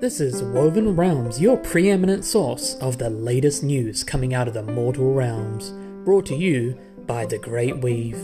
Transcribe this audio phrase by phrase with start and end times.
[0.00, 4.62] This is Woven Realms, your preeminent source of the latest news coming out of the
[4.62, 5.72] mortal realms,
[6.06, 8.18] brought to you by The Great Weave.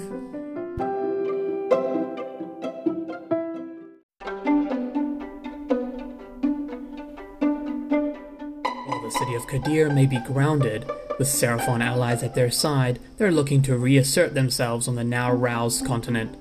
[8.87, 13.31] While the city of Kadir may be grounded, with Seraphon allies at their side, they're
[13.31, 16.39] looking to reassert themselves on the now roused continent.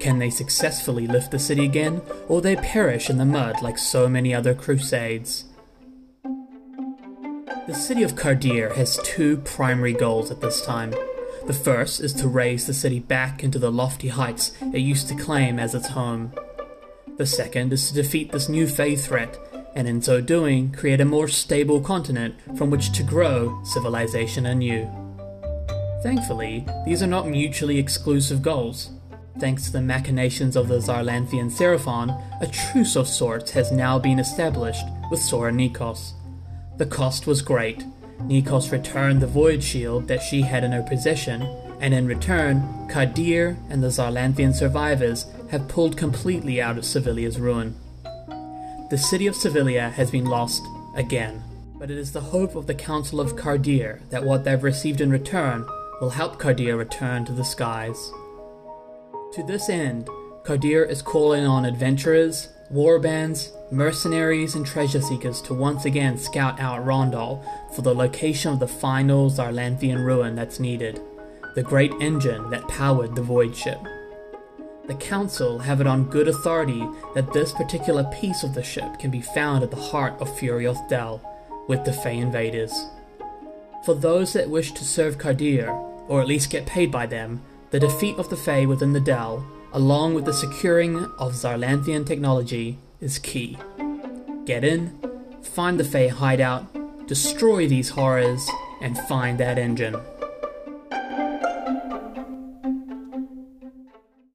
[0.00, 4.08] Can they successfully lift the city again, or they perish in the mud like so
[4.08, 5.44] many other crusades?
[7.66, 10.94] The city of Kardir has two primary goals at this time.
[11.46, 15.14] The first is to raise the city back into the lofty heights it used to
[15.14, 16.32] claim as its home.
[17.18, 19.38] The second is to defeat this new Fey threat,
[19.74, 24.88] and in so doing, create a more stable continent from which to grow civilization anew.
[26.02, 28.90] Thankfully, these are not mutually exclusive goals.
[29.40, 32.10] Thanks to the machinations of the Zarlanthian Seraphon,
[32.42, 36.12] a truce of sorts has now been established with Sora Nikos.
[36.76, 37.82] The cost was great.
[38.20, 41.40] Nikos returned the Void Shield that she had in her possession,
[41.80, 47.74] and in return, Kadir and the Zarlanthian survivors have pulled completely out of Sevilia's ruin.
[48.90, 50.62] The city of Sevilla has been lost
[50.94, 51.42] again,
[51.78, 55.10] but it is the hope of the Council of Kardir that what they've received in
[55.10, 55.66] return
[56.02, 58.12] will help Kardir return to the skies.
[59.34, 60.08] To this end,
[60.42, 66.84] Kardir is calling on adventurers, warbands, mercenaries, and treasure seekers to once again scout out
[66.84, 71.00] Rondhol for the location of the final Zarlanthian ruin that's needed,
[71.54, 73.78] the great engine that powered the Void ship.
[74.88, 79.12] The Council have it on good authority that this particular piece of the ship can
[79.12, 81.22] be found at the heart of Furioth Dell,
[81.68, 82.72] with the Fey invaders.
[83.84, 85.68] For those that wish to serve Kardir,
[86.08, 89.46] or at least get paid by them, the defeat of the Fey within the Dell,
[89.72, 93.56] along with the securing of Zarlanthian technology, is key.
[94.44, 94.98] Get in,
[95.42, 96.66] find the Fey hideout,
[97.06, 98.48] destroy these horrors,
[98.80, 99.96] and find that engine.